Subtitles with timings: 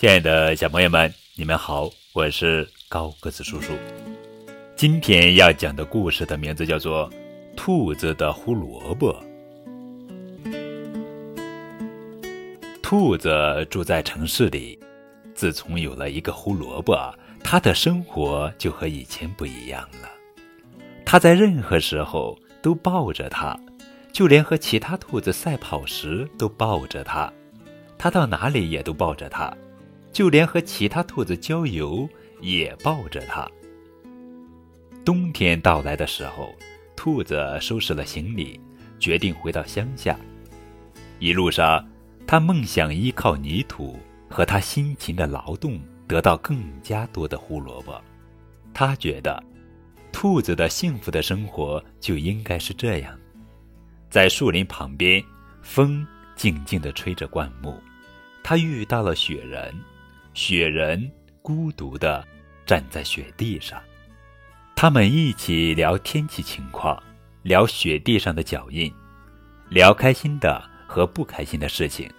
[0.00, 3.74] 亲爱的小朋友们，你们好，我是高个子叔叔。
[4.74, 7.06] 今天要讲的故事的名字叫做
[7.54, 9.14] 《兔子的胡萝卜》。
[12.80, 13.30] 兔子
[13.68, 14.78] 住在城市里，
[15.34, 16.96] 自从有了一个胡萝卜，
[17.44, 20.08] 它的生活就和以前不一样了。
[21.04, 23.54] 它在任何时候都抱着它，
[24.14, 27.30] 就连和其他兔子赛跑时都抱着它。
[27.98, 29.54] 它到哪里也都抱着它。
[30.12, 32.08] 就连和其他兔子郊游
[32.40, 33.48] 也抱着它。
[35.04, 36.54] 冬天到来的时候，
[36.96, 38.60] 兔子收拾了行李，
[38.98, 40.18] 决定回到乡下。
[41.18, 41.86] 一路上，
[42.26, 48.00] 他梦想依靠泥土和他辛勤的劳动，得到更加多的胡萝卜。
[48.74, 49.42] 他觉得，
[50.12, 53.18] 兔子的幸福的生活就应该是这样：
[54.10, 55.22] 在树林旁边，
[55.62, 57.74] 风静静地吹着灌木，
[58.42, 59.74] 他遇到了雪人。
[60.42, 60.98] 雪人
[61.42, 62.26] 孤独地
[62.64, 63.78] 站在雪地上，
[64.74, 66.98] 他们一起聊天气情况，
[67.42, 68.90] 聊雪地上的脚印，
[69.68, 72.10] 聊开心的和不开心的事情。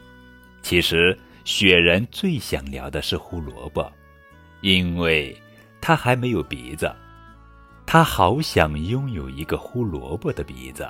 [0.61, 3.92] 其实，雪人最想聊的是胡萝卜，
[4.61, 5.36] 因为
[5.81, 6.95] 他还没有鼻子，
[7.88, 10.88] 他好想拥有一个胡萝卜的鼻子。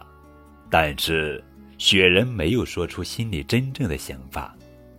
[0.70, 1.42] 但是，
[1.78, 4.54] 雪人没有说出心里真正的想法，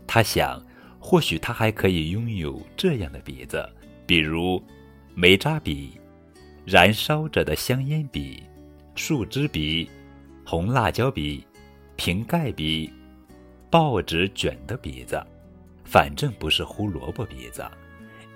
[0.06, 0.58] 他想。
[1.04, 3.68] 或许他还可以拥有这样的鼻子，
[4.06, 4.62] 比如
[5.14, 5.90] 煤渣鼻、
[6.64, 8.40] 燃烧着的香烟鼻、
[8.94, 9.90] 树枝鼻、
[10.46, 11.44] 红辣椒鼻、
[11.96, 12.88] 瓶盖鼻、
[13.68, 15.20] 报纸卷的鼻子，
[15.84, 17.68] 反正不是胡萝卜鼻子，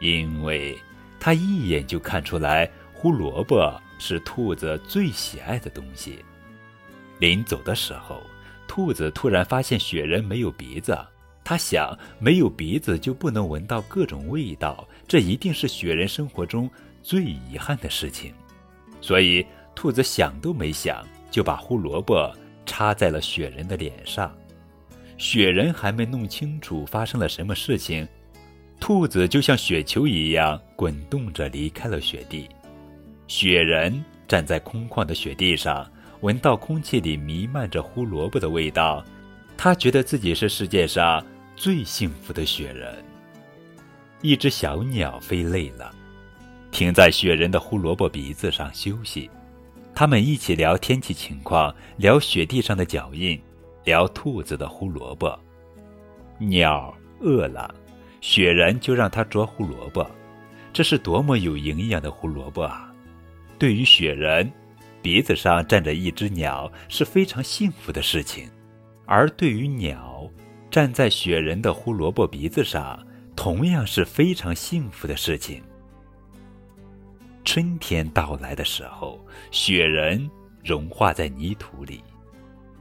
[0.01, 0.77] 因为
[1.21, 6.19] 他一眼就看出来胡萝卜是兔子最喜爱的东西。
[7.21, 8.21] 临走的时候，
[8.67, 10.99] 兔子突然发现雪人没有鼻子。
[11.49, 16.69] 他想，没有鼻子就不能闻到各种味道，这一定是雪人生活中
[17.05, 18.35] 最遗憾的事情。
[19.01, 22.35] 所以，兔子想都没想，就把胡萝卜
[22.67, 24.37] 插在了雪人的脸上。
[25.19, 28.09] 雪人还没弄清楚发生了什么事情，
[28.81, 32.49] 兔子就像雪球一样滚动着离开了雪地。
[33.29, 35.89] 雪人站在空旷的雪地上，
[36.23, 39.05] 闻到空气里弥漫着胡萝卜的味道，
[39.57, 41.25] 他觉得自己是世界上。
[41.57, 43.03] 最幸福的雪人。
[44.21, 45.91] 一只小鸟飞累了，
[46.71, 49.31] 停在雪人的胡萝卜鼻子上休息。
[49.95, 53.41] 他们一起聊天气情况，聊雪地上的脚印，
[53.85, 55.39] 聊兔子的胡萝卜。
[56.39, 57.75] 鸟饿了，
[58.21, 60.07] 雪人就让它啄胡萝卜。
[60.75, 62.93] 这是多么有营养的胡萝卜啊！
[63.59, 64.53] 对于雪人，
[65.01, 68.51] 鼻子上站着一只鸟是非常幸福的事情，
[69.07, 70.31] 而对于鸟，
[70.77, 73.03] 站在雪人的胡萝卜鼻子上，
[73.35, 75.63] 同样是非常幸福的事情。
[77.47, 79.19] 春天到来的时候，
[79.51, 80.31] 雪人
[80.63, 82.05] 融化在泥土里，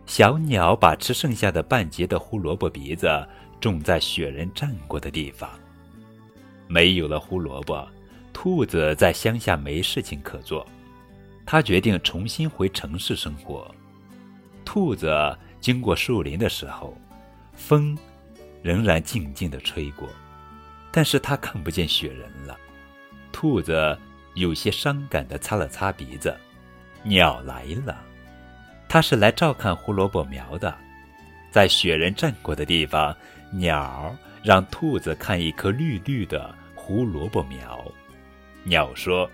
[0.05, 3.07] 小鸟把吃剩下的半截的胡萝卜鼻子
[3.61, 5.49] 种在雪人站过的地方。
[6.67, 7.87] 没有了胡萝卜，
[8.33, 10.67] 兔子在乡下没事情可做，
[11.45, 13.73] 他决定重新回城市生活。
[14.65, 15.09] 兔子
[15.61, 16.93] 经过树林的时候。
[17.55, 17.97] 风
[18.61, 20.09] 仍然静静地吹过，
[20.91, 22.57] 但是他看不见雪人了。
[23.31, 23.97] 兔子
[24.33, 26.35] 有些伤感地擦了擦鼻子。
[27.03, 28.01] 鸟来了，
[28.89, 30.75] 它是来照看胡萝卜苗的。
[31.51, 33.15] 在雪人站过的地方，
[33.51, 37.83] 鸟让兔子看一棵绿绿的胡萝卜苗。
[38.63, 39.29] 鸟说：“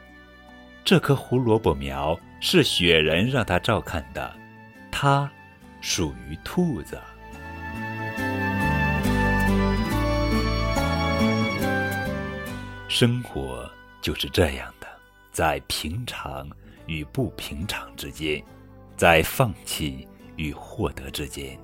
[0.83, 4.35] 这棵胡萝卜苗是雪人让它照看的，
[4.91, 5.31] 它
[5.79, 6.99] 属于兔子。”
[13.01, 13.67] 生活
[13.99, 14.85] 就是这样的，
[15.31, 16.47] 在平常
[16.85, 18.39] 与不平常之间，
[18.95, 21.57] 在放弃与获得之间。